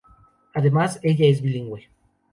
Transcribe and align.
Además 0.55 0.99
ella 1.03 1.27
es 1.27 1.43
bilingüe. 1.43 1.91